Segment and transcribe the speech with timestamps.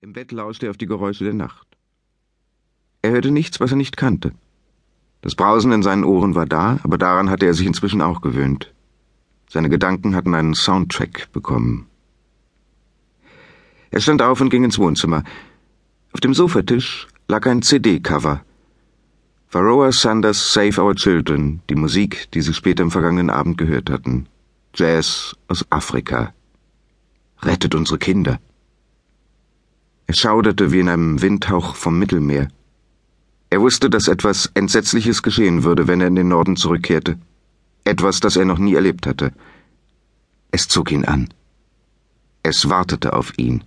[0.00, 1.66] Im Bett lauschte er auf die Geräusche der Nacht.
[3.02, 4.30] Er hörte nichts, was er nicht kannte.
[5.22, 8.72] Das Brausen in seinen Ohren war da, aber daran hatte er sich inzwischen auch gewöhnt.
[9.50, 11.88] Seine Gedanken hatten einen Soundtrack bekommen.
[13.90, 15.24] Er stand auf und ging ins Wohnzimmer.
[16.12, 18.44] Auf dem Sofatisch lag ein CD-Cover.
[19.50, 24.28] Varroa Sanders Save Our Children, die Musik, die sie später im vergangenen Abend gehört hatten.
[24.74, 26.32] Jazz aus Afrika.
[27.42, 28.38] Rettet unsere Kinder.
[30.08, 32.48] Er schauderte wie in einem Windhauch vom Mittelmeer.
[33.50, 37.18] Er wusste, dass etwas Entsetzliches geschehen würde, wenn er in den Norden zurückkehrte.
[37.84, 39.32] Etwas, das er noch nie erlebt hatte.
[40.50, 41.28] Es zog ihn an.
[42.42, 43.64] Es wartete auf ihn.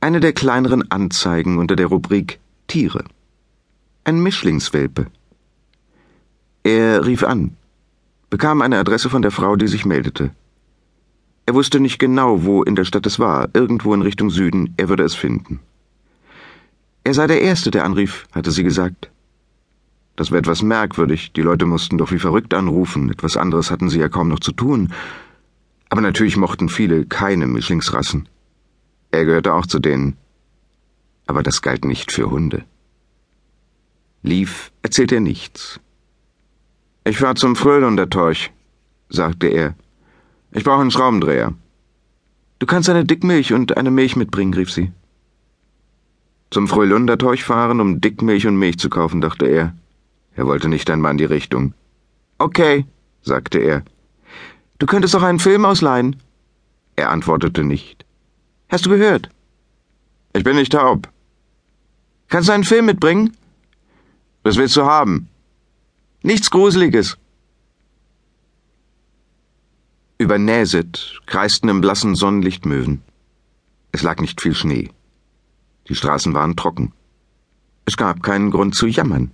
[0.00, 3.04] Eine der kleineren Anzeigen unter der Rubrik Tiere.
[4.04, 5.08] Ein Mischlingswelpe.
[6.62, 7.56] Er rief an,
[8.30, 10.30] bekam eine Adresse von der Frau, die sich meldete.
[11.50, 14.88] Er wusste nicht genau, wo in der Stadt es war, irgendwo in Richtung Süden, er
[14.88, 15.58] würde es finden.
[17.02, 19.10] Er sei der Erste, der anrief, hatte sie gesagt.
[20.14, 23.98] Das war etwas merkwürdig, die Leute mussten doch wie verrückt anrufen, etwas anderes hatten sie
[23.98, 24.92] ja kaum noch zu tun.
[25.88, 28.28] Aber natürlich mochten viele keine Mischlingsrassen.
[29.10, 30.16] Er gehörte auch zu denen.
[31.26, 32.64] Aber das galt nicht für Hunde.
[34.22, 35.80] Lief erzählte er nichts.
[37.02, 38.52] Ich fahr zum Fröhlunder Torch,
[39.08, 39.74] sagte er.
[40.52, 41.54] Ich brauche einen Schraubendreher.
[42.58, 44.92] Du kannst eine Dickmilch und eine Milch mitbringen, rief sie.
[46.50, 49.74] Zum Frölundertorch fahren, um Dickmilch und Milch zu kaufen, dachte er.
[50.34, 51.74] Er wollte nicht einmal in die Richtung.
[52.38, 52.86] Okay,
[53.22, 53.82] sagte er.
[54.78, 56.16] Du könntest auch einen Film ausleihen.
[56.96, 58.04] Er antwortete nicht.
[58.68, 59.28] Hast du gehört?
[60.32, 61.08] Ich bin nicht taub.
[62.28, 63.36] Kannst du einen Film mitbringen?
[64.42, 65.28] Was willst du haben?
[66.22, 67.16] Nichts Gruseliges.
[70.20, 73.00] Über Näset kreisten im blassen Sonnenlicht Möwen.
[73.90, 74.90] Es lag nicht viel Schnee.
[75.88, 76.92] Die Straßen waren trocken.
[77.86, 79.30] Es gab keinen Grund zu jammern.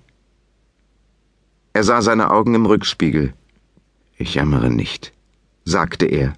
[1.73, 3.35] Er sah seine Augen im Rückspiegel.
[4.17, 5.13] Ich jammere nicht,
[5.65, 6.35] sagte er.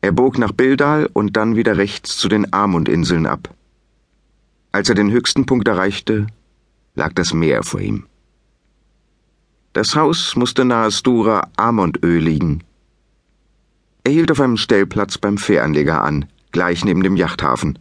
[0.00, 3.54] Er bog nach Bildal und dann wieder rechts zu den Amundinseln ab.
[4.72, 6.28] Als er den höchsten Punkt erreichte,
[6.94, 8.06] lag das Meer vor ihm.
[9.74, 12.62] Das Haus musste nahe Stura Amondö liegen.
[14.04, 17.80] Er hielt auf einem Stellplatz beim Fähranleger an, gleich neben dem Yachthafen.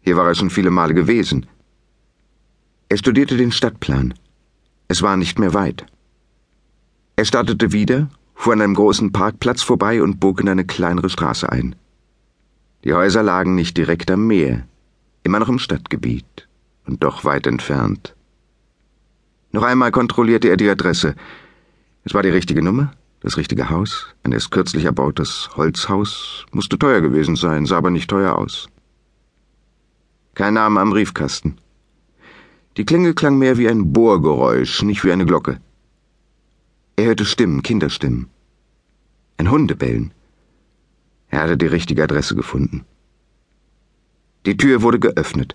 [0.00, 1.44] Hier war er schon viele Male gewesen.
[2.88, 4.14] Er studierte den Stadtplan.
[4.88, 5.84] Es war nicht mehr weit.
[7.16, 11.52] Er startete wieder, fuhr an einem großen Parkplatz vorbei und bog in eine kleinere Straße
[11.52, 11.76] ein.
[12.84, 14.66] Die Häuser lagen nicht direkt am Meer,
[15.22, 16.48] immer noch im Stadtgebiet
[16.86, 18.16] und doch weit entfernt.
[19.52, 21.14] Noch einmal kontrollierte er die Adresse.
[22.04, 27.02] Es war die richtige Nummer, das richtige Haus, ein erst kürzlich erbautes Holzhaus, musste teuer
[27.02, 28.68] gewesen sein, sah aber nicht teuer aus.
[30.34, 31.58] Kein Name am Briefkasten.
[32.78, 35.60] Die Klingel klang mehr wie ein Bohrgeräusch, nicht wie eine Glocke.
[36.96, 38.30] Er hörte Stimmen, Kinderstimmen.
[39.36, 40.12] Ein Hundebellen.
[41.28, 42.86] Er hatte die richtige Adresse gefunden.
[44.46, 45.54] Die Tür wurde geöffnet.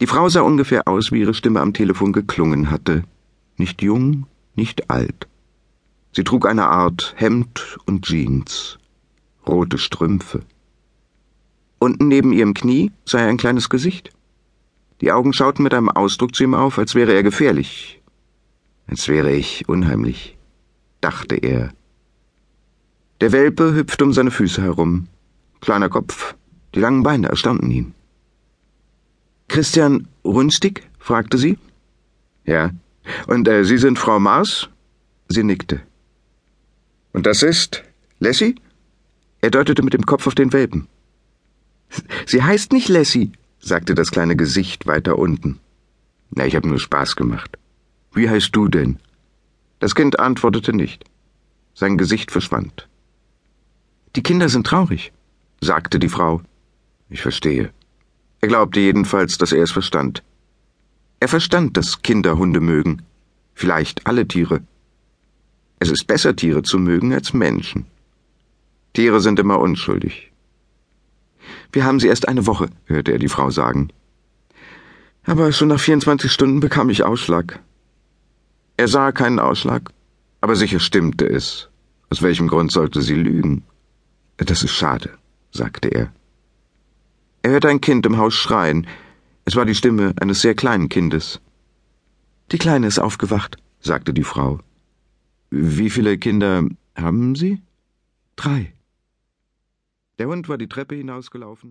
[0.00, 3.04] Die Frau sah ungefähr aus, wie ihre Stimme am Telefon geklungen hatte.
[3.58, 5.28] Nicht jung, nicht alt.
[6.12, 8.78] Sie trug eine Art Hemd und Jeans,
[9.46, 10.40] rote Strümpfe.
[11.78, 14.10] Unten neben ihrem Knie sah er ein kleines Gesicht.
[15.02, 18.02] Die Augen schauten mit einem Ausdruck zu ihm auf, als wäre er gefährlich.
[18.86, 20.36] Als wäre ich unheimlich,
[21.00, 21.72] dachte er.
[23.20, 25.08] Der Welpe hüpfte um seine Füße herum.
[25.60, 26.34] Kleiner Kopf,
[26.74, 27.94] die langen Beine erstaunten ihn.
[29.50, 30.88] Christian Runstig?
[31.00, 31.58] fragte sie.
[32.44, 32.70] Ja.
[33.26, 34.68] Und äh, Sie sind Frau Mars?
[35.26, 35.80] Sie nickte.
[37.12, 37.82] Und das ist
[38.20, 38.54] Lassie?
[39.40, 40.86] Er deutete mit dem Kopf auf den Welpen.
[42.26, 45.58] Sie heißt nicht Lassie, sagte das kleine Gesicht weiter unten.
[46.30, 47.58] Na, ich habe nur Spaß gemacht.
[48.12, 49.00] Wie heißt du denn?
[49.80, 51.04] Das Kind antwortete nicht.
[51.74, 52.88] Sein Gesicht verschwand.
[54.14, 55.12] Die Kinder sind traurig,
[55.60, 56.40] sagte die Frau.
[57.08, 57.72] Ich verstehe.
[58.40, 60.22] Er glaubte jedenfalls, dass er es verstand.
[61.20, 63.02] Er verstand, dass Kinder Hunde mögen.
[63.54, 64.62] Vielleicht alle Tiere.
[65.78, 67.86] Es ist besser, Tiere zu mögen als Menschen.
[68.94, 70.32] Tiere sind immer unschuldig.
[71.72, 73.90] Wir haben sie erst eine Woche, hörte er die Frau sagen.
[75.24, 77.60] Aber schon nach 24 Stunden bekam ich Ausschlag.
[78.76, 79.90] Er sah keinen Ausschlag,
[80.40, 81.68] aber sicher stimmte es.
[82.08, 83.62] Aus welchem Grund sollte sie lügen?
[84.38, 85.10] Das ist schade,
[85.52, 86.12] sagte er.
[87.42, 88.86] Er hörte ein Kind im Haus schreien.
[89.44, 91.40] Es war die Stimme eines sehr kleinen Kindes.
[92.52, 94.60] Die Kleine ist aufgewacht, sagte die Frau.
[95.50, 96.64] Wie viele Kinder
[96.94, 97.60] haben Sie?
[98.36, 98.72] Drei.
[100.18, 101.68] Der Hund war die Treppe hinausgelaufen